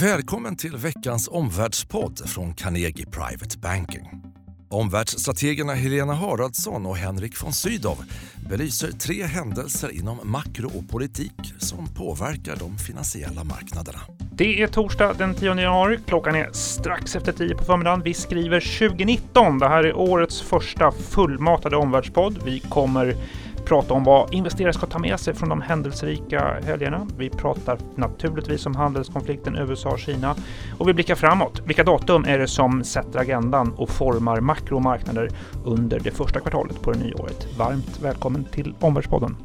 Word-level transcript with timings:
Välkommen 0.00 0.56
till 0.56 0.76
veckans 0.76 1.28
omvärldspodd 1.28 2.28
från 2.28 2.54
Carnegie 2.54 3.06
Private 3.06 3.58
Banking. 3.58 4.22
Omvärldsstrategerna 4.70 5.74
Helena 5.74 6.14
Haraldsson 6.14 6.86
och 6.86 6.96
Henrik 6.96 7.42
von 7.42 7.52
Sydow 7.52 7.98
belyser 8.50 8.90
tre 8.90 9.22
händelser 9.22 9.90
inom 9.92 10.18
makro 10.24 10.78
och 10.78 10.88
politik 10.88 11.54
som 11.58 11.86
påverkar 11.94 12.56
de 12.56 12.78
finansiella 12.78 13.44
marknaderna. 13.44 13.98
Det 14.32 14.62
är 14.62 14.66
torsdag 14.66 15.12
den 15.12 15.34
10 15.34 15.48
januari. 15.48 15.98
Klockan 16.06 16.34
är 16.34 16.52
strax 16.52 17.16
efter 17.16 17.32
10 17.32 17.54
på 17.54 17.64
förmiddagen. 17.64 18.02
Vi 18.02 18.14
skriver 18.14 18.78
2019. 18.78 19.58
Det 19.58 19.68
här 19.68 19.84
är 19.84 19.96
årets 19.96 20.42
första 20.42 20.92
fullmatade 20.92 21.76
omvärldspodd. 21.76 22.38
Vi 22.44 22.60
kommer 22.60 23.16
prata 23.66 23.94
om 23.94 24.04
vad 24.04 24.34
investerare 24.34 24.72
ska 24.72 24.86
ta 24.86 24.98
med 24.98 25.20
sig 25.20 25.34
från 25.34 25.48
de 25.48 25.60
händelserika 25.60 26.60
helgerna. 26.64 27.06
Vi 27.18 27.30
pratar 27.30 27.78
naturligtvis 27.94 28.66
om 28.66 28.76
handelskonflikten 28.76 29.56
USA-Kina 29.56 30.34
och 30.78 30.88
vi 30.88 30.94
blickar 30.94 31.14
framåt. 31.14 31.62
Vilka 31.66 31.84
datum 31.84 32.24
är 32.24 32.38
det 32.38 32.48
som 32.48 32.84
sätter 32.84 33.18
agendan 33.18 33.72
och 33.72 33.90
formar 33.90 34.40
makromarknader 34.40 35.30
under 35.64 36.00
det 36.00 36.10
första 36.10 36.40
kvartalet 36.40 36.82
på 36.82 36.92
det 36.92 36.98
nya 36.98 37.16
året? 37.16 37.58
Varmt 37.58 38.00
välkommen 38.02 38.44
till 38.44 38.74
Omvärldspodden. 38.80 39.36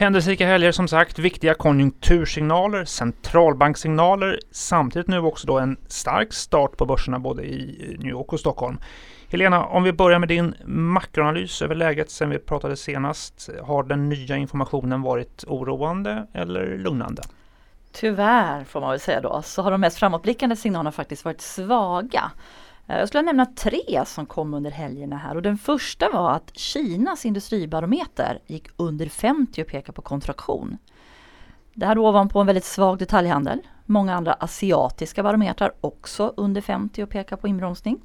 Händelserika 0.00 0.46
helger 0.46 0.72
som 0.72 0.88
sagt, 0.88 1.18
viktiga 1.18 1.54
konjunktursignaler, 1.54 2.84
centralbanksignaler, 2.84 4.38
samtidigt 4.50 5.08
nu 5.08 5.18
också 5.18 5.46
då 5.46 5.58
en 5.58 5.76
stark 5.88 6.32
start 6.32 6.76
på 6.76 6.86
börserna 6.86 7.18
både 7.18 7.42
i 7.42 7.96
New 7.98 8.10
York 8.10 8.32
och 8.32 8.40
Stockholm. 8.40 8.78
Helena, 9.28 9.64
om 9.64 9.82
vi 9.82 9.92
börjar 9.92 10.18
med 10.18 10.28
din 10.28 10.54
makroanalys 10.64 11.62
över 11.62 11.74
läget 11.74 12.10
sedan 12.10 12.30
vi 12.30 12.38
pratade 12.38 12.76
senast. 12.76 13.48
Har 13.62 13.82
den 13.82 14.08
nya 14.08 14.36
informationen 14.36 15.02
varit 15.02 15.44
oroande 15.46 16.26
eller 16.34 16.78
lugnande? 16.78 17.22
Tyvärr 17.92 18.64
får 18.64 18.80
man 18.80 18.90
väl 18.90 19.00
säga 19.00 19.20
då, 19.20 19.42
så 19.42 19.62
har 19.62 19.70
de 19.70 19.80
mest 19.80 19.98
framåtblickande 19.98 20.56
signalerna 20.56 20.92
faktiskt 20.92 21.24
varit 21.24 21.40
svaga. 21.40 22.30
Eh, 22.88 22.98
jag 22.98 23.08
skulle 23.08 23.22
nämna 23.22 23.46
tre 23.46 24.04
som 24.06 24.26
kom 24.26 24.54
under 24.54 24.70
helgerna 24.70 25.16
här 25.16 25.36
och 25.36 25.42
den 25.42 25.58
första 25.58 26.10
var 26.10 26.32
att 26.32 26.56
Kinas 26.56 27.26
industribarometer 27.26 28.38
gick 28.46 28.68
under 28.76 29.08
50 29.08 29.62
och 29.62 29.68
pekar 29.68 29.92
på 29.92 30.02
kontraktion. 30.02 30.78
Det 31.74 31.86
här 31.86 31.98
ovanpå 31.98 32.40
en 32.40 32.46
väldigt 32.46 32.64
svag 32.64 32.98
detaljhandel. 32.98 33.60
Många 33.86 34.14
andra 34.14 34.32
asiatiska 34.32 35.22
barometrar 35.22 35.72
också 35.80 36.34
under 36.36 36.60
50 36.60 37.02
och 37.02 37.10
pekar 37.10 37.36
på 37.36 37.48
inbromsning. 37.48 38.00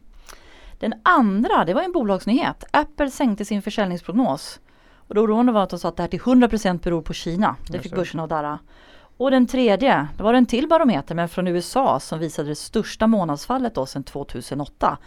Den 0.80 0.94
andra, 1.04 1.66
det 1.66 1.74
var 1.74 1.82
en 1.82 1.92
bolagsnyhet. 1.92 2.64
Apple 2.72 3.12
sänkte 3.12 3.46
sin 3.46 3.62
försäljningsprognos. 3.62 4.60
Och 5.08 5.16
det 5.16 5.22
oroande 5.22 5.52
var 5.52 5.64
att 5.64 5.70
de 5.70 5.80
sa 5.80 5.88
att 5.90 5.98
det 5.98 6.04
här 6.04 6.08
till 6.08 6.20
100% 6.20 6.84
beror 6.84 7.02
på 7.02 7.14
Kina. 7.14 7.56
Det 7.68 7.80
fick 7.80 7.96
börsen 7.96 8.20
att 8.20 8.30
darra. 8.30 8.60
Och 9.18 9.32
den 9.32 9.48
tredje, 9.48 10.08
det 10.18 10.24
var 10.24 10.34
en 10.34 10.46
till 10.46 10.68
barometer 10.68 11.16
men 11.16 11.30
från 11.30 11.48
USA 11.48 12.00
som 12.00 12.20
visade 12.20 12.50
det 12.50 12.56
största 12.56 13.08
månadsfallet 13.08 13.76
då 13.76 13.86
sedan 13.86 14.04
2008. 14.04 14.98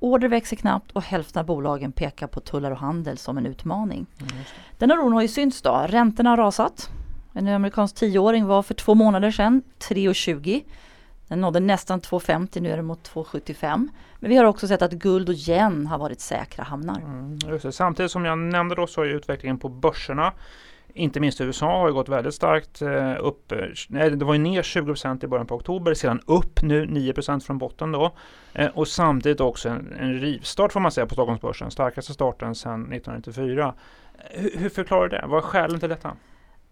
Order 0.00 0.28
växer 0.28 0.56
knappt 0.56 0.90
och 0.90 1.02
hälften 1.02 1.40
av 1.40 1.46
bolagen 1.46 1.92
pekar 1.92 2.26
på 2.26 2.40
tullar 2.40 2.70
och 2.70 2.78
handel 2.78 3.18
som 3.18 3.38
en 3.38 3.46
utmaning. 3.46 4.06
Mm, 4.20 4.44
den 4.78 4.92
oron 4.92 5.12
har 5.12 5.22
ju 5.22 5.28
synts 5.28 5.62
då. 5.62 5.86
Räntorna 5.88 6.30
har 6.30 6.36
rasat. 6.36 6.90
En 7.32 7.48
amerikansk 7.48 7.94
tioåring 7.94 8.46
var 8.46 8.62
för 8.62 8.74
två 8.74 8.94
månader 8.94 9.30
sedan 9.30 9.62
3,20. 9.78 10.64
Den 11.28 11.40
nådde 11.40 11.60
nästan 11.60 12.00
2,50, 12.00 12.60
nu 12.60 12.70
är 12.70 12.76
det 12.76 12.82
mot 12.82 13.10
2,75. 13.10 13.88
Men 14.18 14.30
vi 14.30 14.36
har 14.36 14.44
också 14.44 14.68
sett 14.68 14.82
att 14.82 14.92
guld 14.92 15.28
och 15.28 15.34
yen 15.34 15.86
har 15.86 15.98
varit 15.98 16.20
säkra 16.20 16.64
hamnar. 16.64 17.00
Mm, 17.00 17.72
Samtidigt 17.72 18.12
som 18.12 18.24
jag 18.24 18.38
nämnde 18.38 18.74
då 18.74 18.86
så 18.86 19.02
är 19.02 19.06
utvecklingen 19.06 19.58
på 19.58 19.68
börserna 19.68 20.32
inte 20.98 21.20
minst 21.20 21.40
USA 21.40 21.80
har 21.80 21.90
gått 21.90 22.08
väldigt 22.08 22.34
starkt 22.34 22.82
eh, 22.82 23.16
upp. 23.20 23.52
Nej, 23.88 24.10
det 24.10 24.24
var 24.24 24.32
ju 24.32 24.38
ner 24.38 24.62
20% 24.62 25.24
i 25.24 25.28
början 25.28 25.46
på 25.46 25.54
oktober, 25.54 25.94
sedan 25.94 26.20
upp 26.26 26.62
nu 26.62 26.86
9% 26.86 27.40
från 27.40 27.58
botten 27.58 27.92
då. 27.92 28.12
Eh, 28.52 28.66
och 28.66 28.88
samtidigt 28.88 29.40
också 29.40 29.68
en, 29.68 29.92
en 29.92 30.14
rivstart 30.14 30.72
får 30.72 30.80
man 30.80 30.92
säga 30.92 31.06
på 31.06 31.14
Stockholmsbörsen, 31.14 31.70
starkaste 31.70 32.12
starten 32.12 32.54
sedan 32.54 32.80
1994. 32.80 33.74
Hur, 34.30 34.58
hur 34.58 34.68
förklarar 34.68 35.08
du 35.08 35.16
det? 35.16 35.24
Vad 35.26 35.38
är 35.38 35.42
skälen 35.42 35.80
till 35.80 35.88
detta? 35.88 36.16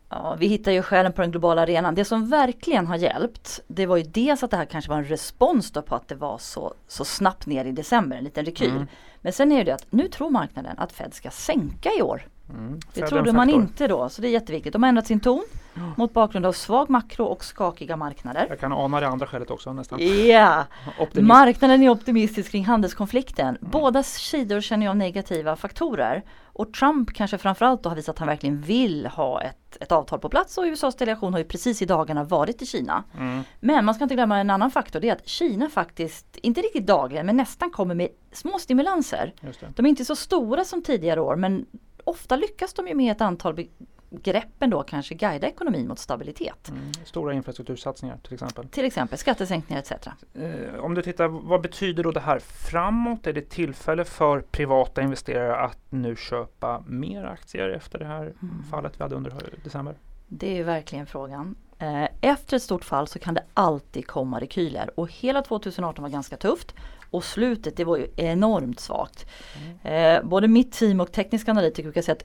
Ja, 0.08 0.36
vi 0.38 0.46
hittar 0.46 0.72
ju 0.72 0.82
skälen 0.82 1.12
på 1.12 1.22
den 1.22 1.30
globala 1.30 1.62
arenan. 1.62 1.94
Det 1.94 2.04
som 2.04 2.28
verkligen 2.28 2.86
har 2.86 2.96
hjälpt 2.96 3.60
det 3.66 3.86
var 3.86 3.96
ju 3.96 4.02
dels 4.02 4.42
att 4.42 4.50
det 4.50 4.56
här 4.56 4.64
kanske 4.64 4.90
var 4.90 4.98
en 4.98 5.04
respons 5.04 5.72
på 5.72 5.94
att 5.94 6.08
det 6.08 6.14
var 6.14 6.38
så, 6.38 6.74
så 6.86 7.04
snabbt 7.04 7.46
ner 7.46 7.64
i 7.64 7.72
december, 7.72 8.16
en 8.16 8.24
liten 8.24 8.44
rekyl. 8.44 8.70
Mm. 8.70 8.86
Men 9.20 9.32
sen 9.32 9.52
är 9.52 9.64
det 9.64 9.74
att 9.74 9.86
nu 9.90 10.08
tror 10.08 10.30
marknaden 10.30 10.78
att 10.78 10.92
Fed 10.92 11.14
ska 11.14 11.30
sänka 11.30 11.90
i 11.98 12.02
år. 12.02 12.22
Mm. 12.50 12.80
Det 12.94 13.06
trodde 13.06 13.32
man 13.32 13.50
inte 13.50 13.88
då, 13.88 14.08
så 14.08 14.22
det 14.22 14.28
är 14.28 14.32
jätteviktigt. 14.32 14.72
De 14.72 14.82
har 14.82 14.88
ändrat 14.88 15.06
sin 15.06 15.20
ton 15.20 15.44
mm. 15.74 15.92
mot 15.96 16.12
bakgrund 16.12 16.46
av 16.46 16.52
svag 16.52 16.90
makro 16.90 17.24
och 17.24 17.44
skakiga 17.44 17.96
marknader. 17.96 18.46
Jag 18.48 18.60
kan 18.60 18.72
ana 18.72 19.00
det 19.00 19.08
andra 19.08 19.26
skälet 19.26 19.50
också 19.50 19.72
nästan. 19.72 20.00
Yeah. 20.00 20.64
marknaden 21.12 21.82
är 21.82 21.88
optimistisk 21.88 22.50
kring 22.50 22.64
handelskonflikten. 22.64 23.48
Mm. 23.48 23.70
Båda 23.70 24.02
sidor 24.02 24.60
känner 24.60 24.88
av 24.88 24.96
negativa 24.96 25.56
faktorer. 25.56 26.22
Och 26.58 26.72
Trump 26.72 27.14
kanske 27.14 27.38
framförallt 27.38 27.82
då 27.82 27.88
har 27.88 27.96
visat 27.96 28.12
att 28.12 28.18
han 28.18 28.28
verkligen 28.28 28.60
vill 28.60 29.06
ha 29.06 29.42
ett, 29.42 29.76
ett 29.80 29.92
avtal 29.92 30.18
på 30.18 30.28
plats 30.28 30.58
och 30.58 30.64
USAs 30.64 30.96
delegation 30.96 31.32
har 31.32 31.38
ju 31.38 31.44
precis 31.44 31.82
i 31.82 31.84
dagarna 31.84 32.24
varit 32.24 32.62
i 32.62 32.66
Kina. 32.66 33.04
Mm. 33.18 33.42
Men 33.60 33.84
man 33.84 33.94
ska 33.94 34.04
inte 34.04 34.14
glömma 34.14 34.38
en 34.38 34.50
annan 34.50 34.70
faktor, 34.70 35.00
det 35.00 35.08
är 35.08 35.12
att 35.12 35.28
Kina 35.28 35.68
faktiskt, 35.68 36.36
inte 36.36 36.60
riktigt 36.60 36.86
dagligen, 36.86 37.26
men 37.26 37.36
nästan 37.36 37.70
kommer 37.70 37.94
med 37.94 38.08
små 38.32 38.58
stimulanser. 38.58 39.34
De 39.76 39.86
är 39.86 39.90
inte 39.90 40.04
så 40.04 40.16
stora 40.16 40.64
som 40.64 40.82
tidigare 40.82 41.20
år 41.20 41.36
men 41.36 41.66
ofta 42.06 42.36
lyckas 42.36 42.74
de 42.74 42.88
ju 42.88 42.94
med 42.94 43.12
ett 43.12 43.20
antal 43.20 43.66
greppen 44.10 44.70
då 44.70 44.82
kanske 44.82 45.14
guida 45.14 45.46
ekonomin 45.46 45.88
mot 45.88 45.98
stabilitet. 45.98 46.68
Mm, 46.68 46.92
stora 47.04 47.34
infrastruktursatsningar 47.34 48.18
till 48.22 48.34
exempel. 48.34 48.68
Till 48.68 48.84
exempel 48.84 49.18
skattesänkningar 49.18 49.82
etc. 49.82 49.92
Eh, 50.34 50.80
om 50.80 50.94
du 50.94 51.02
tittar, 51.02 51.28
vad 51.28 51.60
betyder 51.60 52.02
då 52.02 52.10
det 52.10 52.20
här 52.20 52.38
framåt? 52.38 53.26
Är 53.26 53.32
det 53.32 53.50
tillfälle 53.50 54.04
för 54.04 54.40
privata 54.40 55.02
investerare 55.02 55.56
att 55.56 55.78
nu 55.90 56.16
köpa 56.16 56.84
mer 56.86 57.24
aktier 57.24 57.68
efter 57.68 57.98
det 57.98 58.04
här 58.06 58.22
mm. 58.22 58.64
fallet 58.70 58.92
vi 58.98 59.02
hade 59.02 59.14
under 59.14 59.32
december? 59.64 59.94
Det 60.28 60.58
är 60.58 60.64
verkligen 60.64 61.06
frågan. 61.06 61.56
Eh, 61.78 62.08
efter 62.20 62.56
ett 62.56 62.62
stort 62.62 62.84
fall 62.84 63.06
så 63.06 63.18
kan 63.18 63.34
det 63.34 63.44
alltid 63.54 64.06
komma 64.06 64.40
rekyler 64.40 65.00
och 65.00 65.12
hela 65.12 65.42
2018 65.42 66.02
var 66.02 66.08
ganska 66.08 66.36
tufft 66.36 66.74
och 67.10 67.24
slutet 67.24 67.76
det 67.76 67.84
var 67.84 67.96
ju 67.96 68.06
enormt 68.16 68.80
svagt. 68.80 69.26
Mm. 69.82 70.16
Eh, 70.16 70.28
både 70.28 70.48
mitt 70.48 70.72
team 70.72 71.00
och 71.00 71.12
tekniska 71.12 71.50
analytiker 71.50 71.82
brukar 71.82 72.02
säga 72.02 72.16
att 72.16 72.24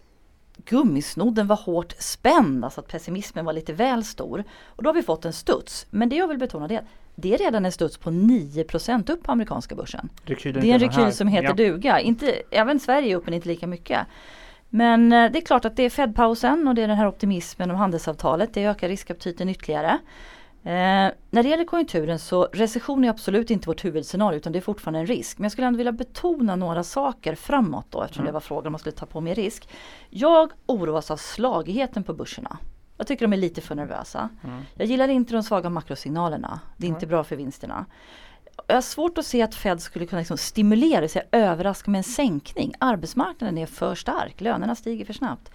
gummisnodden 0.66 1.48
var 1.48 1.56
hårt 1.56 1.96
spänd, 2.00 2.66
alltså 2.66 2.82
att 2.82 2.88
pessimismen 2.88 3.46
var 3.46 3.54
lite 3.54 3.74
väl 3.74 4.04
stor. 4.04 4.44
Och 4.64 4.84
då 4.84 4.90
har 4.90 4.96
vi 4.96 5.04
fått 5.04 5.26
en 5.26 5.34
studs. 5.34 5.86
Men 5.90 6.10
det 6.10 6.16
jag 6.16 6.28
vill 6.28 6.38
betona 6.38 6.68
det 6.68 6.76
är 6.76 6.80
att 6.80 6.86
det 7.16 7.34
är 7.34 7.38
redan 7.38 7.66
en 7.66 7.72
studs 7.72 7.98
på 7.98 8.10
9% 8.10 9.12
upp 9.12 9.24
på 9.24 9.32
amerikanska 9.32 9.76
börsen. 9.76 10.10
Rekylen 10.26 10.62
det 10.62 10.72
är 10.72 10.74
en 10.74 10.80
rekyl 10.80 11.14
som 11.14 11.28
heter 11.28 11.48
ja. 11.48 11.54
duga. 11.54 12.00
Inte, 12.00 12.42
även 12.52 12.80
Sverige 12.80 13.12
är 13.12 13.16
upp 13.16 13.26
men 13.26 13.34
inte 13.34 13.48
lika 13.48 13.68
mycket. 13.68 14.00
Men 14.70 15.14
eh, 15.14 15.32
det 15.32 15.40
är 15.40 15.46
klart 15.46 15.66
att 15.66 15.76
det 15.76 15.84
är 15.84 15.90
Fed-pausen 15.90 16.68
och 16.68 16.76
det 16.76 16.82
är 16.84 16.88
den 16.88 16.98
här 16.98 17.08
optimismen 17.08 17.72
om 17.72 17.78
handelsavtalet. 17.78 18.54
Det 18.54 18.66
ökar 18.66 18.90
riskaptiten 18.90 19.50
ytterligare. 19.50 20.00
Eh, 20.64 21.12
när 21.30 21.44
det 21.44 21.50
gäller 21.50 21.66
konjunkturen 21.66 22.20
så 22.20 22.44
recession 22.54 23.04
är 23.04 23.10
absolut 23.10 23.52
inte 23.52 23.68
vårt 23.68 23.86
huvudscenario 23.86 24.38
utan 24.38 24.54
det 24.54 24.60
är 24.60 24.62
fortfarande 24.62 25.00
en 25.00 25.06
risk. 25.06 25.38
Men 25.38 25.44
jag 25.44 25.52
skulle 25.52 25.68
ändå 25.68 25.78
vilja 25.78 25.92
betona 25.92 26.56
några 26.56 26.84
saker 26.84 27.36
framåt 27.36 27.86
då 27.90 28.04
eftersom 28.04 28.22
mm. 28.22 28.30
det 28.30 28.34
var 28.34 28.40
frågan 28.40 28.68
om 28.68 28.72
man 28.72 28.80
skulle 28.80 28.96
ta 28.96 29.06
på 29.06 29.22
mer 29.22 29.36
risk. 29.36 29.70
Jag 30.10 30.52
oroas 30.66 31.12
av 31.12 31.18
slagigheten 31.18 32.04
på 32.04 32.14
börserna. 32.14 32.58
Jag 32.98 33.08
tycker 33.08 33.28
de 33.28 33.34
är 33.34 33.38
lite 33.38 33.62
för 33.62 33.76
nervösa. 33.76 34.30
Mm. 34.44 34.62
Jag 34.76 34.88
gillar 34.88 35.08
inte 35.08 35.34
de 35.34 35.44
svaga 35.44 35.70
makrosignalerna. 35.70 36.60
Det 36.78 36.86
är 36.86 36.90
mm. 36.90 36.96
inte 36.96 37.08
bra 37.08 37.24
för 37.24 37.36
vinsterna. 37.36 37.86
Jag 38.68 38.76
har 38.76 38.82
svårt 38.82 39.18
att 39.18 39.26
se 39.26 39.42
att 39.42 39.56
Fed 39.56 39.82
skulle 39.82 40.06
kunna 40.06 40.20
liksom 40.20 40.38
stimulera, 40.38 41.08
sig 41.08 41.28
överraska 41.32 41.92
med 41.92 42.00
en 42.00 42.04
sänkning. 42.04 42.74
Arbetsmarknaden 42.80 43.58
är 43.58 43.66
för 43.66 43.96
stark, 43.96 44.42
lönerna 44.42 44.76
stiger 44.76 45.06
för 45.06 45.14
snabbt. 45.14 45.52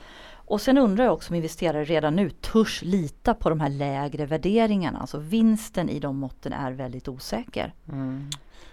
Och 0.46 0.60
sen 0.60 0.78
undrar 0.78 1.04
jag 1.04 1.14
också 1.14 1.30
om 1.30 1.34
investerare 1.34 1.84
redan 1.84 2.16
nu 2.16 2.30
törs 2.30 2.82
lita 2.82 3.34
på 3.34 3.48
de 3.48 3.60
här 3.60 3.68
lägre 3.68 4.26
värderingarna. 4.26 4.98
Alltså 4.98 5.18
vinsten 5.18 5.88
i 5.88 6.00
de 6.00 6.16
måtten 6.16 6.52
är 6.52 6.72
väldigt 6.72 7.08
osäker. 7.08 7.74
Mm. 7.88 8.30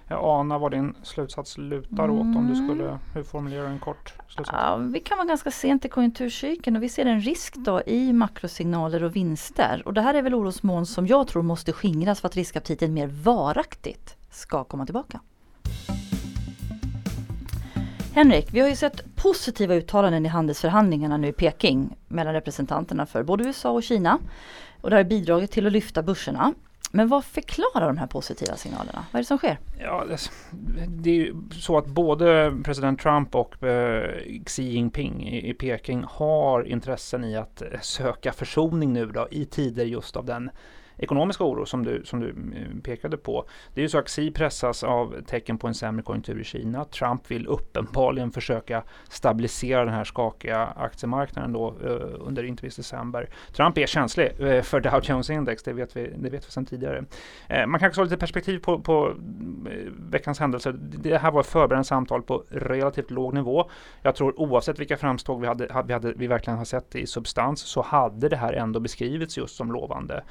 Jag 0.08 0.24
anar 0.24 0.60
vad 0.60 0.72
din 0.72 0.96
slutsats 1.04 1.58
lutar 1.58 2.04
mm. 2.04 2.16
åt 2.16 2.38
om 2.38 2.48
du 2.48 2.56
skulle, 2.56 3.00
hur 3.14 3.24
formulerar 3.24 3.64
du 3.64 3.70
en 3.70 3.80
kort 3.80 4.14
slutsats? 4.28 4.58
Ja, 4.62 4.76
vi 4.76 5.00
kan 5.00 5.18
vara 5.18 5.28
ganska 5.28 5.52
sent 5.52 5.86
i 5.86 5.90
konjunkturcykeln 5.90 6.76
och 6.76 6.84
vi 6.84 6.90
ser 6.90 7.06
en 7.06 7.22
risk 7.22 7.56
då 7.56 7.82
i 7.86 8.14
makrosignaler 8.14 9.04
och 9.04 9.16
vinster. 9.16 9.82
Och 9.86 9.94
det 9.94 10.02
här 10.02 10.14
är 10.14 10.22
väl 10.22 10.36
orosmoln 10.36 10.86
som 10.86 11.08
jag 11.08 11.28
tror 11.28 11.44
måste 11.44 11.72
skingras 11.72 12.22
för 12.22 12.28
att 12.28 12.36
riskaptiten 12.36 12.94
mer 12.94 13.08
varaktigt 13.08 14.18
ska 14.32 14.64
komma 14.64 14.86
tillbaka. 14.86 15.20
Henrik, 18.14 18.54
vi 18.54 18.60
har 18.60 18.70
ju 18.70 18.76
sett 18.76 19.13
positiva 19.24 19.76
uttalanden 19.76 20.26
i 20.26 20.30
handelsförhandlingarna 20.30 21.18
nu 21.18 21.28
i 21.28 21.34
Peking 21.34 21.96
mellan 22.08 22.34
representanterna 22.34 23.06
för 23.06 23.24
både 23.24 23.44
USA 23.44 23.72
och 23.72 23.84
Kina. 23.84 24.20
Och 24.82 24.90
det 24.90 24.96
har 24.96 25.04
bidragit 25.04 25.52
till 25.52 25.68
att 25.68 25.74
lyfta 25.74 26.04
börserna. 26.04 26.54
Men 26.92 27.08
vad 27.08 27.26
förklarar 27.26 27.88
de 27.88 27.98
här 27.98 28.08
positiva 28.08 28.56
signalerna? 28.56 29.06
Vad 29.12 29.20
är 29.20 29.24
det 29.24 29.28
som 29.28 29.38
sker? 29.38 29.60
Ja, 29.80 30.06
det 30.88 31.10
är 31.10 31.16
ju 31.16 31.36
så 31.52 31.78
att 31.78 31.86
både 31.86 32.54
president 32.64 33.00
Trump 33.00 33.36
och 33.36 33.64
eh, 33.64 34.20
Xi 34.46 34.64
Jinping 34.64 35.30
i 35.30 35.54
Peking 35.54 36.06
har 36.10 36.64
intressen 36.64 37.24
i 37.24 37.36
att 37.36 37.62
eh, 37.62 37.68
söka 37.82 38.34
försoning 38.34 38.94
nu 38.94 39.06
då 39.06 39.28
i 39.32 39.46
tider 39.46 39.86
just 39.86 40.16
av 40.16 40.26
den 40.26 40.50
ekonomiska 41.04 41.44
oro 41.44 41.66
som 41.66 41.86
du, 41.86 42.02
som 42.06 42.20
du 42.20 42.30
eh, 42.30 42.82
pekade 42.84 43.18
på. 43.18 43.46
Det 43.74 43.82
är 43.82 43.84
ju 43.84 43.90
så 43.90 43.98
att 43.98 44.10
Xi 44.10 44.32
pressas 44.32 44.84
av 44.84 45.22
tecken 45.28 45.58
på 45.58 45.68
en 45.68 45.74
sämre 45.74 46.04
konjunktur 46.04 46.40
i 46.40 46.44
Kina. 46.44 46.86
Trump 46.86 47.32
vill 47.32 47.48
uppenbarligen 47.48 48.32
försöka 48.32 48.84
stabilisera 49.10 49.86
den 49.86 49.94
här 49.94 50.04
skakiga 50.04 50.66
aktiemarknaden 50.66 51.54
då 51.54 51.68
eh, 51.68 52.28
under 52.28 52.44
inte 52.44 52.64
minst 52.64 52.78
december. 52.78 53.30
Trump 53.52 53.78
är 53.78 53.86
känslig 53.86 54.32
eh, 54.40 54.62
för 54.62 54.80
Dow 54.80 55.02
Jones 55.04 55.30
Index, 55.30 55.64
det 55.64 55.74
vet 55.74 55.98
vi, 55.98 56.14
det 56.18 56.30
vet 56.30 56.48
vi 56.48 56.52
sedan 56.52 56.66
tidigare. 56.66 57.06
Eh, 57.48 57.68
man 57.68 57.80
kan 57.80 57.90
också 57.90 58.02
ha 58.02 58.04
lite 58.04 58.18
perspektiv 58.18 58.60
på, 58.60 58.80
på 58.80 59.08
eh, 59.72 59.92
veckans 60.10 60.40
händelser. 60.40 60.76
Det 60.80 61.18
här 61.18 61.32
var 61.32 61.42
ett 61.42 61.48
förberedande 61.48 61.84
samtal 61.84 62.22
på 62.22 62.44
relativt 62.50 63.12
låg 63.12 63.34
nivå. 63.34 63.70
Jag 64.02 64.16
tror 64.16 64.40
oavsett 64.40 64.80
vilka 64.80 64.98
framsteg 64.98 65.40
vi, 65.40 65.48
hade, 65.48 65.84
vi, 65.86 65.94
hade, 65.94 66.14
vi 66.14 66.28
verkligen 66.28 66.58
har 66.58 66.66
sett 66.66 66.96
i 66.96 67.08
substans 67.08 67.62
så 67.62 67.82
hade 67.82 68.30
det 68.30 68.38
här 68.38 68.54
ändå 68.54 68.80
beskrivits 68.80 69.38
just 69.38 69.56
som 69.56 69.72
lovande. 69.72 70.24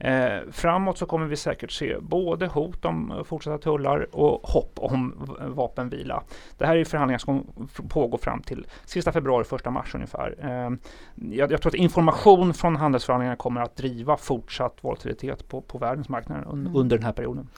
Eh, 0.00 0.38
framåt 0.52 0.98
så 0.98 1.06
kommer 1.06 1.26
vi 1.26 1.36
säkert 1.36 1.70
se 1.70 1.96
både 2.00 2.46
hot 2.46 2.84
om 2.84 3.24
fortsatta 3.26 3.58
tullar 3.58 4.16
och 4.16 4.48
hopp 4.48 4.78
om 4.78 5.14
vapenvila. 5.40 6.22
Det 6.58 6.66
här 6.66 6.76
är 6.76 6.84
förhandlingar 6.84 7.18
som 7.18 7.46
pågår 7.88 8.18
fram 8.18 8.42
till 8.42 8.66
sista 8.84 9.12
februari, 9.12 9.44
första 9.44 9.70
mars 9.70 9.94
ungefär. 9.94 10.34
Eh, 10.38 10.70
jag, 11.34 11.52
jag, 11.52 11.62
tror 11.62 11.70
att 11.70 11.74
information 11.74 12.54
från 12.54 12.76
handelsförhandlingarna 12.76 13.36
kommer 13.36 13.60
att 13.60 13.76
driva 13.76 14.16
fortsatt 14.16 14.76
volatilitet 14.80 15.48
på, 15.48 15.60
på 15.60 15.78
världsmarknaden 15.78 16.44
un, 16.44 16.60
mm. 16.60 16.76
under 16.76 16.96
den 16.96 17.04
här 17.04 17.12
perioden. 17.12 17.48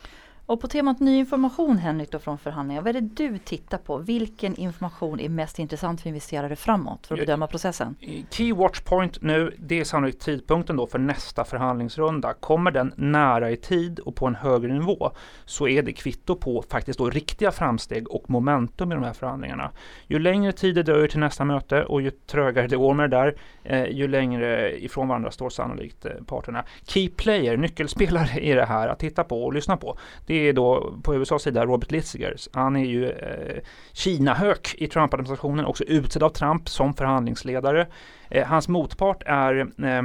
Och 0.50 0.60
på 0.60 0.68
temat 0.68 1.00
ny 1.00 1.18
information 1.18 1.78
Henrik 1.78 2.10
då 2.10 2.18
från 2.18 2.38
förhandlingar, 2.38 2.82
vad 2.82 2.96
är 2.96 3.00
det 3.00 3.08
du 3.14 3.38
tittar 3.38 3.78
på? 3.78 3.98
Vilken 3.98 4.56
information 4.56 5.20
är 5.20 5.28
mest 5.28 5.58
intressant 5.58 6.00
för 6.00 6.08
investerare 6.08 6.56
framåt 6.56 7.06
för 7.06 7.14
att 7.14 7.20
bedöma 7.20 7.46
processen? 7.46 7.96
Key 8.30 8.52
watch 8.52 8.80
point 8.80 9.22
nu, 9.22 9.54
det 9.58 9.80
är 9.80 9.84
sannolikt 9.84 10.22
tidpunkten 10.22 10.76
då 10.76 10.86
för 10.86 10.98
nästa 10.98 11.44
förhandlingsrunda. 11.44 12.34
Kommer 12.34 12.70
den 12.70 12.92
nära 12.96 13.50
i 13.50 13.56
tid 13.56 13.98
och 13.98 14.16
på 14.16 14.26
en 14.26 14.34
högre 14.34 14.72
nivå 14.72 15.10
så 15.44 15.68
är 15.68 15.82
det 15.82 15.92
kvitto 15.92 16.36
på 16.36 16.62
faktiskt 16.62 16.98
då 16.98 17.10
riktiga 17.10 17.50
framsteg 17.52 18.10
och 18.10 18.30
momentum 18.30 18.92
i 18.92 18.94
de 18.94 19.04
här 19.04 19.12
förhandlingarna. 19.12 19.70
Ju 20.06 20.18
längre 20.18 20.52
tid 20.52 20.74
det 20.74 20.82
dröjer 20.82 21.08
till 21.08 21.20
nästa 21.20 21.44
möte 21.44 21.84
och 21.84 22.02
ju 22.02 22.10
trögare 22.10 22.66
det 22.66 22.76
går 22.76 22.94
med 22.94 23.10
det 23.10 23.16
där, 23.16 23.36
eh, 23.64 23.84
ju 23.84 24.08
längre 24.08 24.78
ifrån 24.84 25.08
varandra 25.08 25.30
står 25.30 25.50
sannolikt 25.50 26.06
eh, 26.06 26.12
parterna. 26.26 26.64
Key 26.86 27.08
player, 27.08 27.56
nyckelspelare 27.56 28.40
i 28.40 28.52
det 28.52 28.66
här 28.66 28.88
att 28.88 28.98
titta 28.98 29.24
på 29.24 29.44
och 29.44 29.52
lyssna 29.52 29.76
på. 29.76 29.98
Det 30.26 30.39
är 30.48 30.52
då 30.52 30.94
på 31.02 31.14
USAs 31.14 31.42
sida 31.42 31.66
Robert 31.66 31.90
Litziger. 31.90 32.36
Han 32.52 32.76
är 32.76 32.84
ju 32.84 33.10
eh, 33.10 33.62
Kina-hök 33.92 34.74
i 34.78 34.86
Trump-administrationen, 34.86 35.64
också 35.64 35.84
utsedd 35.84 36.22
av 36.22 36.30
Trump 36.30 36.68
som 36.68 36.94
förhandlingsledare. 36.94 37.86
Eh, 38.28 38.46
hans 38.46 38.68
motpart 38.68 39.22
är 39.26 39.60
eh, 39.60 40.02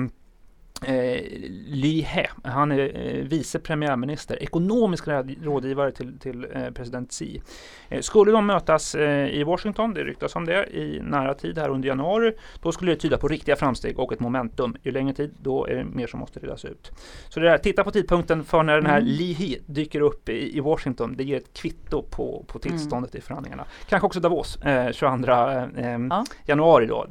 Eh, 0.82 1.22
Ly 1.68 2.02
He, 2.02 2.28
han 2.44 2.72
är 2.72 2.80
eh, 2.80 3.24
vice 3.24 3.60
premiärminister, 3.60 4.44
ekonomisk 4.44 5.08
rådgivare 5.42 5.92
till, 5.92 6.20
till 6.20 6.48
eh, 6.54 6.70
president 6.70 7.12
Xi. 7.12 7.42
Eh, 7.90 8.02
skulle 8.02 8.32
de 8.32 8.46
mötas 8.46 8.96
eh, 8.96 9.28
i 9.28 9.44
Washington, 9.44 9.94
det 9.94 10.04
ryktas 10.04 10.36
om 10.36 10.46
det, 10.46 10.66
i 10.66 11.02
nära 11.04 11.34
tid 11.34 11.58
här 11.58 11.70
under 11.70 11.88
januari, 11.88 12.34
då 12.62 12.72
skulle 12.72 12.92
det 12.92 12.98
tyda 12.98 13.18
på 13.18 13.28
riktiga 13.28 13.56
framsteg 13.56 14.00
och 14.00 14.14
ett 14.14 14.20
momentum. 14.20 14.76
Ju 14.84 14.92
längre 14.92 15.14
tid, 15.14 15.34
då 15.42 15.68
är 15.68 15.76
det 15.76 15.84
mer 15.84 16.08
som 16.08 16.20
måste 16.20 16.40
redas 16.40 16.66
ut. 16.66 16.92
Så 17.30 17.40
det 17.40 17.50
där, 17.50 17.58
titta 17.58 17.84
på 17.84 17.92
tidpunkten 17.92 18.44
för 18.44 18.64
när 18.64 18.76
den 18.76 18.86
här 18.86 19.02
mm. 19.02 19.12
Lee 19.12 19.34
He 19.34 19.56
dyker 19.66 20.02
upp 20.02 20.30
i, 20.30 20.58
i, 20.58 20.60
Washington. 20.60 21.16
Det 21.18 21.24
ger 21.24 21.38
ett 21.38 21.54
kvitto 21.54 22.04
på, 22.04 22.46
på 22.48 22.60
tillståndet 22.60 23.14
mm. 23.14 23.20
i 23.20 23.22
förhandlingarna. 23.22 23.66
Kanske 23.90 24.06
också 24.06 24.20
Davos, 24.20 24.62
eh, 24.62 24.92
22 24.92 25.28
ja. 25.28 26.26
januari 26.46 26.86
då. 26.86 27.08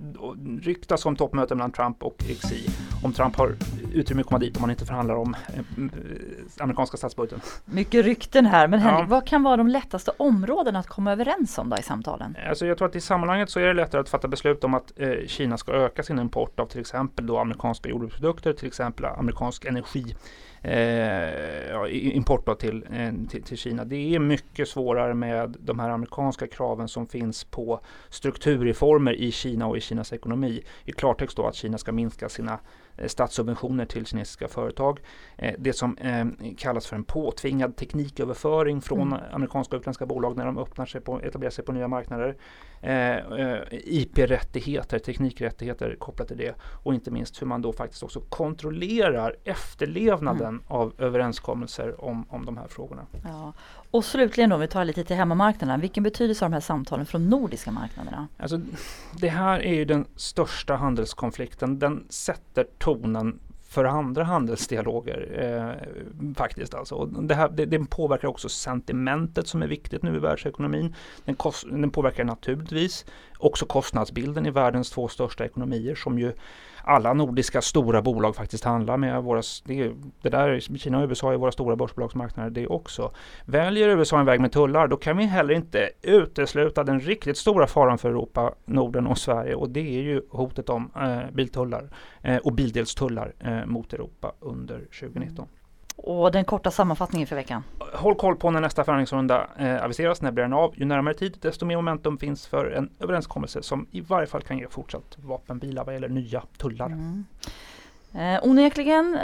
Ryktas 0.62 1.06
om 1.06 1.16
toppmöte 1.16 1.54
mellan 1.54 1.72
Trump 1.72 2.02
och 2.02 2.16
Xi. 2.18 2.66
Om 3.02 3.12
Trump 3.12 3.36
har 3.36 3.53
utrymme 3.92 4.20
att 4.20 4.26
komma 4.26 4.38
dit 4.38 4.56
om 4.56 4.60
man 4.60 4.70
inte 4.70 4.86
förhandlar 4.86 5.14
om 5.14 5.36
eh, 5.54 5.60
amerikanska 6.58 6.96
statsbudgeten. 6.96 7.40
Mycket 7.64 8.04
rykten 8.04 8.46
här, 8.46 8.68
men 8.68 8.80
Henrik, 8.80 9.00
ja. 9.00 9.06
vad 9.08 9.26
kan 9.26 9.42
vara 9.42 9.56
de 9.56 9.68
lättaste 9.68 10.12
områdena 10.16 10.78
att 10.78 10.86
komma 10.86 11.12
överens 11.12 11.58
om 11.58 11.68
då 11.68 11.76
i 11.76 11.82
samtalen? 11.82 12.36
Alltså 12.48 12.66
jag 12.66 12.78
tror 12.78 12.88
att 12.88 12.96
i 12.96 13.00
sammanhanget 13.00 13.50
så 13.50 13.60
är 13.60 13.66
det 13.66 13.74
lättare 13.74 14.00
att 14.00 14.08
fatta 14.08 14.28
beslut 14.28 14.64
om 14.64 14.74
att 14.74 14.92
eh, 14.96 15.10
Kina 15.26 15.58
ska 15.58 15.72
öka 15.72 16.02
sin 16.02 16.18
import 16.18 16.60
av 16.60 16.66
till 16.66 16.80
exempel 16.80 17.26
då 17.26 17.38
amerikanska 17.38 17.88
jordbruksprodukter, 17.88 18.52
till 18.52 18.66
exempel 18.66 19.04
amerikansk 19.04 19.64
energi 19.64 20.14
eh, 20.64 22.16
import 22.16 22.58
till, 22.60 22.86
eh, 22.92 23.12
till, 23.30 23.42
till, 23.42 23.58
Kina. 23.58 23.84
Det 23.84 24.14
är 24.14 24.18
mycket 24.18 24.68
svårare 24.68 25.14
med 25.14 25.56
de 25.60 25.78
här 25.78 25.90
amerikanska 25.90 26.46
kraven 26.46 26.88
som 26.88 27.06
finns 27.06 27.44
på 27.44 27.80
strukturreformer 28.08 29.12
i 29.12 29.32
Kina 29.32 29.66
och 29.66 29.76
i 29.76 29.80
Kinas 29.80 30.12
ekonomi. 30.12 30.62
I 30.84 30.92
klartext 30.92 31.36
då 31.36 31.46
att 31.46 31.54
Kina 31.54 31.78
ska 31.78 31.92
minska 31.92 32.28
sina 32.28 32.58
Eh, 32.96 33.06
statssubventioner 33.06 33.84
till 33.84 34.06
kinesiska 34.06 34.48
företag. 34.48 35.00
Eh, 35.36 35.54
det 35.58 35.72
som 35.72 35.96
eh, 35.96 36.26
kallas 36.58 36.86
för 36.86 36.96
en 36.96 37.04
påtvingad 37.04 37.76
tekniköverföring 37.76 38.80
från 38.80 39.12
mm. 39.12 39.20
amerikanska 39.32 39.76
och 39.76 39.80
utländska 39.80 40.06
bolag 40.06 40.36
när 40.36 40.46
de 40.46 40.58
öppnar 40.58 40.86
sig 40.86 41.00
på, 41.00 41.20
etablerar 41.20 41.50
sig 41.50 41.64
på 41.64 41.72
nya 41.72 41.88
marknader. 41.88 42.36
IP-rättigheter, 43.70 44.98
teknikrättigheter 44.98 45.96
kopplat 45.98 46.28
till 46.28 46.36
det 46.36 46.54
och 46.84 46.94
inte 46.94 47.10
minst 47.10 47.42
hur 47.42 47.46
man 47.46 47.62
då 47.62 47.72
faktiskt 47.72 48.02
också 48.02 48.20
kontrollerar 48.20 49.36
efterlevnaden 49.44 50.48
mm. 50.48 50.53
Av 50.68 50.92
överenskommelser 50.98 52.04
om, 52.04 52.26
om 52.28 52.46
de 52.46 52.56
här 52.56 52.68
frågorna. 52.68 53.06
Ja. 53.24 53.52
Och 53.90 54.04
slutligen 54.04 54.50
då, 54.50 54.54
om 54.56 54.60
vi 54.60 54.68
tar 54.68 54.84
lite 54.84 55.04
till 55.04 55.16
hemmamarknaden. 55.16 55.80
Vilken 55.80 56.02
betydelse 56.02 56.44
har 56.44 56.48
de 56.48 56.54
här 56.54 56.60
samtalen 56.60 57.06
de 57.12 57.28
nordiska 57.28 57.70
marknaderna? 57.70 58.28
Alltså, 58.36 58.60
det 59.12 59.28
här 59.28 59.60
är 59.60 59.74
ju 59.74 59.84
den 59.84 60.06
största 60.16 60.76
handelskonflikten. 60.76 61.78
Den 61.78 62.06
sätter 62.08 62.66
tonen 62.78 63.40
för 63.74 63.84
andra 63.84 64.24
handelsdialoger 64.24 65.28
eh, 65.42 66.34
faktiskt. 66.34 66.74
Alltså. 66.74 67.04
Det, 67.04 67.34
här, 67.34 67.48
det, 67.48 67.66
det, 67.66 67.90
påverkar 67.90 68.28
också 68.28 68.48
sentimentet 68.48 69.48
som 69.48 69.62
är 69.62 69.66
viktigt 69.66 70.02
nu 70.02 70.16
i 70.16 70.18
världsekonomin. 70.18 70.94
Den, 71.24 71.34
kost, 71.34 71.66
den 71.70 71.90
påverkar 71.90 72.24
naturligtvis 72.24 73.04
också 73.44 73.66
kostnadsbilden 73.66 74.46
i 74.46 74.50
världens 74.50 74.90
två 74.90 75.08
största 75.08 75.44
ekonomier 75.44 75.94
som 75.94 76.18
ju 76.18 76.32
alla 76.84 77.12
nordiska 77.12 77.62
stora 77.62 78.02
bolag 78.02 78.36
faktiskt 78.36 78.64
handlar 78.64 78.96
med. 78.96 79.22
Våra, 79.22 79.42
det, 79.64 79.92
det 80.22 80.28
där, 80.28 80.60
Kina 80.78 80.98
och 80.98 81.08
USA 81.08 81.32
är 81.32 81.36
våra 81.36 81.52
stora 81.52 81.76
börsbolagsmarknader 81.76 82.50
det 82.50 82.66
också. 82.66 83.10
Väljer 83.44 83.88
USA 83.88 84.20
en 84.20 84.26
väg 84.26 84.40
med 84.40 84.52
tullar 84.52 84.88
då 84.88 84.96
kan 84.96 85.16
vi 85.16 85.24
heller 85.24 85.54
inte 85.54 85.90
utesluta 86.02 86.84
den 86.84 87.00
riktigt 87.00 87.36
stora 87.36 87.66
faran 87.66 87.98
för 87.98 88.08
Europa, 88.08 88.54
Norden 88.64 89.06
och 89.06 89.18
Sverige 89.18 89.54
och 89.54 89.70
det 89.70 89.98
är 89.98 90.02
ju 90.02 90.22
hotet 90.30 90.68
om 90.68 90.90
eh, 90.96 91.34
biltullar 91.34 91.90
eh, 92.22 92.36
och 92.36 92.52
bildelstullar 92.52 93.32
eh, 93.40 93.66
mot 93.66 93.92
Europa 93.92 94.32
under 94.40 94.78
2019. 95.00 95.48
Och 95.96 96.32
den 96.32 96.44
korta 96.44 96.70
sammanfattningen 96.70 97.26
för 97.26 97.36
veckan? 97.36 97.62
Håll 97.92 98.14
koll 98.14 98.36
på 98.36 98.50
när 98.50 98.60
nästa 98.60 98.84
förhandlingsrunda 98.84 99.48
eh, 99.58 99.84
aviseras. 99.84 100.22
När 100.22 100.32
blir 100.32 100.44
den 100.44 100.52
av? 100.52 100.74
Ju 100.76 100.84
närmare 100.84 101.14
tid, 101.14 101.38
desto 101.40 101.66
mer 101.66 101.76
momentum 101.76 102.18
finns 102.18 102.46
för 102.46 102.70
en 102.70 102.90
överenskommelse 103.00 103.62
som 103.62 103.86
i 103.90 104.00
varje 104.00 104.26
fall 104.26 104.42
kan 104.42 104.58
ge 104.58 104.68
fortsatt 104.68 105.16
vapenvila 105.16 105.84
vad 105.84 105.94
gäller 105.94 106.08
nya 106.08 106.42
tullar. 106.58 106.86
Mm. 106.86 107.24
Eh, 108.14 108.40
onekligen 108.42 109.18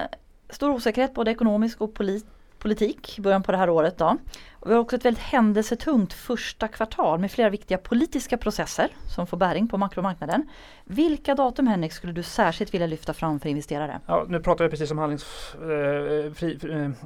stor 0.51 0.71
osäkerhet 0.71 1.15
både 1.15 1.31
ekonomisk 1.31 1.81
och 1.81 1.95
polit 1.95 2.27
politik 2.61 3.19
i 3.19 3.23
början 3.23 3.43
på 3.43 3.53
det 3.53 3.59
här 3.59 3.71
året. 3.71 3.99
Då. 3.99 4.17
Och 4.61 4.71
vi 4.71 4.75
har 4.75 4.81
också 4.81 4.97
ett 4.97 5.05
väldigt 5.05 5.23
händelsetungt 5.23 6.13
första 6.13 6.69
kvartal 6.69 7.19
med 7.19 7.31
flera 7.31 7.51
viktiga 7.51 7.79
politiska 7.79 8.37
processer 8.37 8.89
som 9.15 9.27
får 9.27 9.37
bäring 9.37 9.69
på 9.69 9.79
makromarknaden. 9.79 10.49
Vilka 10.85 11.35
datum 11.35 11.67
Henrik 11.67 11.93
skulle 11.93 12.13
du 12.13 12.23
särskilt 12.23 12.75
vilja 12.75 12.87
lyfta 12.87 13.13
fram 13.13 13.41
för 13.41 13.49
investerare? 13.49 14.01
Ja, 14.07 14.27
nu 14.29 14.41
pratar 14.41 14.65
vi 14.65 14.71
precis 14.71 14.91
om 14.91 14.99
handlings, 14.99 15.55
eh, 15.55 16.33
fri, 16.33 16.59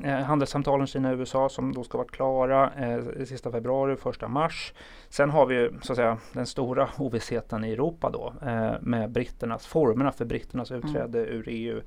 eh, 0.05 0.15
handelssamtalen 0.19 0.87
Kina 0.87 1.11
och 1.11 1.19
USA 1.19 1.49
som 1.49 1.75
då 1.75 1.85
ska 1.85 1.99
vara 1.99 2.09
klara 2.09 2.73
eh, 2.77 3.25
sista 3.25 3.51
februari, 3.51 3.97
första 3.97 4.29
mars. 4.29 4.73
Sen 5.09 5.31
har 5.31 5.47
vi 5.47 5.71
så 5.83 5.93
att 5.93 5.97
säga 5.97 6.19
den 6.33 6.47
stora 6.47 6.89
ovissheten 6.97 7.65
i 7.65 7.73
Europa 7.73 8.11
då 8.11 8.35
eh, 8.43 8.73
med 8.81 9.11
britternas, 9.11 9.67
formerna 9.67 10.13
för 10.13 10.25
britternas 10.25 10.71
utträde 10.71 11.19
mm. 11.19 11.35
ur 11.35 11.45
EU. 11.49 11.81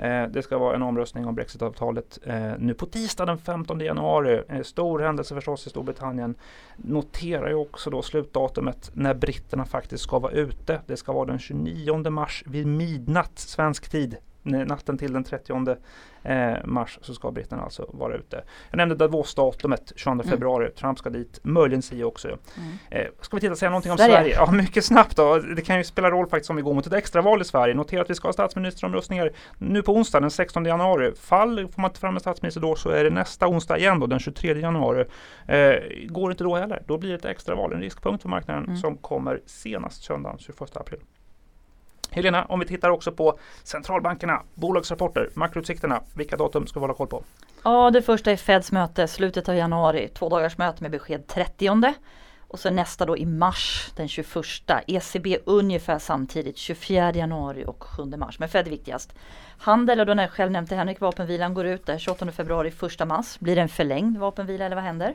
Eh, 0.00 0.26
det 0.26 0.42
ska 0.42 0.58
vara 0.58 0.74
en 0.74 0.82
omröstning 0.82 1.26
om 1.26 1.34
Brexitavtalet 1.34 2.18
eh, 2.22 2.52
nu 2.58 2.74
på 2.74 2.86
tisdag 2.86 3.26
den 3.26 3.38
15 3.38 3.80
januari. 3.80 4.42
Eh, 4.48 4.62
stor 4.62 4.98
händelse 4.98 5.34
förstås 5.34 5.66
i 5.66 5.70
Storbritannien. 5.70 6.34
Noterar 6.76 7.48
ju 7.48 7.54
också 7.54 7.90
då 7.90 8.02
slutdatumet 8.02 8.90
när 8.94 9.14
britterna 9.14 9.64
faktiskt 9.64 10.02
ska 10.02 10.18
vara 10.18 10.32
ute. 10.32 10.80
Det 10.86 10.96
ska 10.96 11.12
vara 11.12 11.26
den 11.26 11.38
29 11.38 12.10
mars 12.10 12.44
vid 12.46 12.66
midnatt 12.66 13.38
svensk 13.38 13.90
tid 13.90 14.16
natten 14.42 14.98
till 14.98 15.12
den 15.12 15.24
30 15.24 15.76
eh, 16.22 16.54
mars 16.64 16.98
så 17.02 17.14
ska 17.14 17.30
britterna 17.30 17.62
alltså 17.62 17.90
vara 17.92 18.14
ute. 18.14 18.44
Jag 18.70 18.76
nämnde 18.76 18.94
Davos-datumet 18.94 19.92
22 19.96 20.12
mm. 20.12 20.26
februari. 20.26 20.70
Trump 20.70 20.98
ska 20.98 21.10
dit, 21.10 21.40
möjligen 21.42 21.82
Sia 21.82 22.06
också. 22.06 22.28
Mm. 22.28 22.38
Eh, 22.90 23.06
ska 23.20 23.36
vi 23.36 23.40
titta 23.40 23.52
och 23.52 23.58
säga 23.58 23.70
någonting 23.70 23.92
om 23.92 23.98
Sverige? 23.98 24.14
Sverige? 24.14 24.34
Ja, 24.34 24.50
mycket 24.50 24.84
snabbt 24.84 25.16
då. 25.16 25.38
Det 25.38 25.62
kan 25.62 25.78
ju 25.78 25.84
spela 25.84 26.10
roll 26.10 26.28
faktiskt 26.28 26.50
om 26.50 26.56
vi 26.56 26.62
går 26.62 26.74
mot 26.74 26.86
ett 26.86 26.92
extraval 26.92 27.40
i 27.40 27.44
Sverige. 27.44 27.74
Notera 27.74 28.02
att 28.02 28.10
vi 28.10 28.14
ska 28.14 28.28
ha 28.28 28.32
statsministeromröstningar 28.32 29.32
nu 29.58 29.82
på 29.82 29.92
onsdag 29.92 30.20
den 30.20 30.30
16 30.30 30.64
januari. 30.64 31.12
Fall 31.14 31.68
får 31.68 31.82
man 31.82 31.90
inte 31.90 32.00
fram 32.00 32.14
en 32.14 32.20
statsminister 32.20 32.60
då 32.60 32.76
så 32.76 32.90
är 32.90 33.04
det 33.04 33.10
nästa 33.10 33.48
onsdag 33.48 33.78
igen 33.78 34.00
då 34.00 34.06
den 34.06 34.18
23 34.18 34.60
januari. 34.60 35.04
Eh, 35.46 35.74
går 36.06 36.30
inte 36.30 36.44
då 36.44 36.56
heller. 36.56 36.82
Då 36.86 36.98
blir 36.98 37.10
det 37.10 37.16
ett 37.16 37.24
extraval, 37.24 37.72
en 37.72 37.80
riskpunkt 37.80 38.22
för 38.22 38.28
marknaden 38.28 38.64
mm. 38.64 38.76
som 38.76 38.96
kommer 38.96 39.40
senast 39.46 40.04
söndagen 40.04 40.38
21 40.38 40.76
april. 40.76 41.00
Helena, 42.10 42.44
om 42.44 42.60
vi 42.60 42.66
tittar 42.66 42.90
också 42.90 43.12
på 43.12 43.38
centralbankerna, 43.64 44.42
bolagsrapporter, 44.54 45.30
makroutsikterna, 45.34 46.00
vilka 46.14 46.36
datum 46.36 46.66
ska 46.66 46.80
vi 46.80 46.84
hålla 46.84 46.94
koll 46.94 47.06
på? 47.06 47.24
Ja, 47.62 47.90
det 47.90 48.02
första 48.02 48.30
är 48.30 48.36
Feds 48.36 48.72
möte 48.72 49.08
slutet 49.08 49.48
av 49.48 49.56
januari, 49.56 50.08
två 50.08 50.28
dagars 50.28 50.58
möte 50.58 50.82
med 50.82 50.90
besked 50.90 51.26
30. 51.26 51.94
Och 52.52 52.58
sen 52.58 52.76
nästa 52.76 53.06
då 53.06 53.16
i 53.16 53.26
mars 53.26 53.90
den 53.96 54.08
21. 54.08 54.26
ECB 54.86 55.38
ungefär 55.44 55.98
samtidigt 55.98 56.56
24 56.56 57.12
januari 57.12 57.64
och 57.66 57.82
7 57.82 58.04
mars. 58.04 58.38
Men 58.38 58.48
Fed 58.48 58.66
är 58.66 58.70
viktigast. 58.70 59.14
Handel, 59.58 60.00
och 60.00 60.06
då 60.06 60.14
när 60.14 60.22
jag 60.22 60.32
själv 60.32 60.50
nämnde 60.50 60.74
Henrik, 60.74 61.00
vapenvilan 61.00 61.54
går 61.54 61.66
ut 61.66 61.86
där 61.86 61.98
28 61.98 62.32
februari, 62.32 62.72
1 63.00 63.08
mars. 63.08 63.38
Blir 63.38 63.56
det 63.56 63.62
en 63.62 63.68
förlängd 63.68 64.18
vapenvila 64.18 64.64
eller 64.64 64.76
vad 64.76 64.84
händer? 64.84 65.14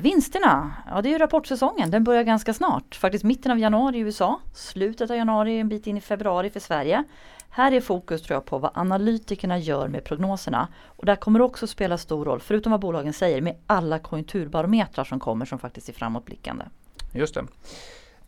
Vinsterna, 0.00 0.72
ja 0.90 1.02
det 1.02 1.08
är 1.08 1.10
ju 1.10 1.18
rapportsäsongen, 1.18 1.90
den 1.90 2.04
börjar 2.04 2.22
ganska 2.22 2.54
snart. 2.54 2.94
Faktiskt 2.94 3.24
mitten 3.24 3.52
av 3.52 3.58
januari 3.58 3.98
i 3.98 4.00
USA, 4.00 4.40
slutet 4.54 5.10
av 5.10 5.16
januari, 5.16 5.58
en 5.58 5.68
bit 5.68 5.86
in 5.86 5.96
i 5.96 6.00
februari 6.00 6.50
för 6.50 6.60
Sverige. 6.60 7.04
Här 7.50 7.72
är 7.72 7.80
fokus 7.80 8.22
tror 8.22 8.36
jag 8.36 8.44
på 8.44 8.58
vad 8.58 8.70
analytikerna 8.74 9.58
gör 9.58 9.88
med 9.88 10.04
prognoserna. 10.04 10.68
Och 10.84 11.06
där 11.06 11.16
kommer 11.16 11.38
det 11.38 11.44
också 11.44 11.66
spela 11.66 11.98
stor 11.98 12.24
roll, 12.24 12.40
förutom 12.40 12.72
vad 12.72 12.80
bolagen 12.80 13.12
säger, 13.12 13.40
med 13.40 13.56
alla 13.66 13.98
konjunkturbarometrar 13.98 15.04
som 15.04 15.20
kommer 15.20 15.44
som 15.44 15.58
faktiskt 15.58 15.88
är 15.88 15.92
framåtblickande. 15.92 16.64
Just 17.12 17.34
det. 17.34 17.44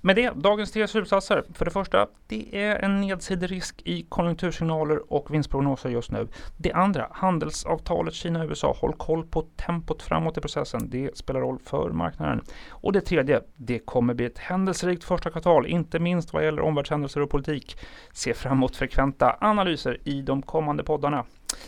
Med 0.02 0.16
det, 0.16 0.30
dagens 0.30 0.72
tre 0.72 0.88
slutsatser. 0.88 1.44
För 1.54 1.64
det 1.64 1.70
första, 1.70 2.06
det 2.26 2.56
är 2.62 2.76
en 2.76 3.00
nedsiderisk 3.00 3.82
i 3.84 4.02
konjunktursignaler 4.02 5.12
och 5.12 5.34
vinstprognoser 5.34 5.90
just 5.90 6.10
nu. 6.10 6.28
Det 6.56 6.72
andra, 6.72 7.06
handelsavtalet 7.10 8.14
Kina-USA. 8.14 8.76
Håll 8.80 8.92
koll 8.92 9.26
på 9.26 9.42
tempot 9.42 10.02
framåt 10.02 10.38
i 10.38 10.40
processen. 10.40 10.90
Det 10.90 11.16
spelar 11.16 11.40
roll 11.40 11.58
för 11.64 11.90
marknaden. 11.90 12.42
Och 12.70 12.92
det 12.92 13.00
tredje, 13.00 13.40
det 13.56 13.78
kommer 13.78 14.14
bli 14.14 14.26
ett 14.26 14.38
händelserikt 14.38 15.04
första 15.04 15.30
kvartal, 15.30 15.66
inte 15.66 15.98
minst 15.98 16.32
vad 16.32 16.44
gäller 16.44 16.62
omvärldshändelser 16.62 17.20
och 17.20 17.30
politik. 17.30 17.76
Se 18.12 18.34
framåt 18.34 18.76
frekventa 18.76 19.36
analyser 19.40 19.98
i 20.04 20.22
de 20.22 20.42
kommande 20.42 20.84
poddarna. 20.84 21.24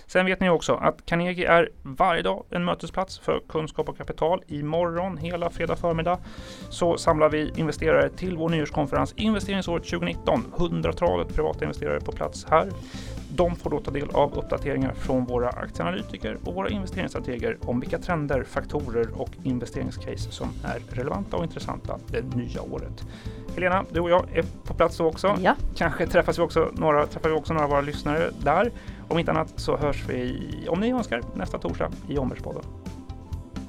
Sen 0.07 0.27
vet 0.27 0.41
ni 0.41 0.51
också 0.51 0.75
att 0.75 1.07
Carnegie 1.07 1.49
är 1.49 1.71
varje 1.83 2.23
dag 2.23 2.45
en 2.51 2.65
mötesplats 2.65 3.19
för 3.19 3.41
kunskap 3.49 3.89
och 3.89 3.99
kapital. 3.99 4.43
Imorgon 4.47 5.17
hela 5.17 5.51
fredag 5.51 5.77
förmiddag 5.77 6.19
så 6.71 6.97
samlar 6.99 7.29
vi 7.29 7.53
investerare 7.57 8.09
till 8.09 8.37
vår 8.37 8.49
nyårskonferens 8.49 9.12
Investeringsåret 9.17 9.85
2019. 9.85 10.45
Hundratalet 10.53 11.35
privata 11.35 11.65
investerare 11.65 12.01
på 12.01 12.12
plats 12.12 12.47
här. 12.51 12.69
De 13.37 13.57
får 13.57 13.71
då 13.71 13.81
ta 13.81 13.91
del 13.91 14.11
av 14.11 14.39
uppdateringar 14.39 14.93
från 14.93 15.25
våra 15.25 15.49
aktieanalytiker 15.49 16.39
och 16.45 16.55
våra 16.55 16.69
investeringsstrateger 16.69 17.59
om 17.61 17.81
vilka 17.81 17.99
trender, 17.99 18.45
faktorer 18.45 19.21
och 19.21 19.31
investeringscase 19.43 20.31
som 20.31 20.49
är 20.65 20.97
relevanta 20.97 21.37
och 21.37 21.45
intressanta 21.45 21.99
det 22.07 22.37
nya 22.37 22.62
året. 22.62 23.05
Helena, 23.55 23.85
du 23.91 24.01
och 24.01 24.11
jag 24.11 24.37
är 24.37 24.45
på 24.65 24.75
plats 24.75 24.97
då 24.97 25.07
också. 25.07 25.37
Ja. 25.43 25.57
Kanske 25.77 26.07
träffas 26.07 26.39
vi 26.39 26.43
också 26.43 26.71
några, 26.73 27.07
träffar 27.07 27.29
vi 27.29 27.35
också 27.35 27.53
några 27.53 27.65
av 27.65 27.71
våra 27.71 27.81
lyssnare 27.81 28.31
där. 28.43 28.71
Om 29.12 29.19
inte 29.19 29.31
annat 29.31 29.52
så 29.57 29.76
hörs 29.76 30.04
vi, 30.09 30.49
om 30.69 30.81
ni 30.81 30.92
önskar, 30.92 31.23
nästa 31.35 31.59
torsdag 31.59 31.90
i 32.09 32.19
Omvärldspodden. 32.19 32.62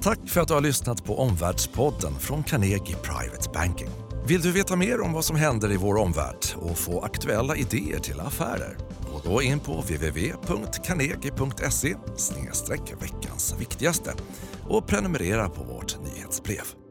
Tack 0.02 0.28
för 0.28 0.40
att 0.40 0.48
du 0.48 0.54
har 0.54 0.60
lyssnat 0.60 1.04
på 1.04 1.18
Omvärldspodden 1.18 2.12
från 2.12 2.42
Carnegie 2.42 2.96
Private 2.96 3.50
Banking. 3.54 3.88
Vill 4.26 4.40
du 4.40 4.52
veta 4.52 4.76
mer 4.76 5.00
om 5.00 5.12
vad 5.12 5.24
som 5.24 5.36
händer 5.36 5.72
i 5.72 5.76
vår 5.76 5.96
omvärld 5.96 6.38
och 6.56 6.78
få 6.78 7.00
aktuella 7.00 7.56
idéer 7.56 7.98
till 7.98 8.20
affärer? 8.20 8.76
Gå 9.12 9.20
då 9.24 9.42
in 9.42 9.60
på 9.60 9.72
www.carnegie.se 9.72 11.94
veckans 13.00 13.54
viktigaste 13.60 14.12
och 14.68 14.86
prenumerera 14.86 15.48
på 15.48 15.64
vårt 15.64 15.96
nyhetsbrev. 16.04 16.83